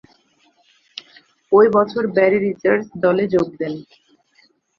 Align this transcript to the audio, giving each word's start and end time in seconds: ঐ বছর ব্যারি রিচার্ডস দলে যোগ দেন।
ঐ 1.51 1.63
বছর 1.75 2.03
ব্যারি 2.15 2.39
রিচার্ডস 2.41 2.87
দলে 3.03 3.25
যোগ 3.33 3.47
দেন। 3.59 3.73